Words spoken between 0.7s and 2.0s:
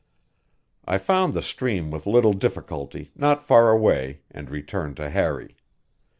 I found the stream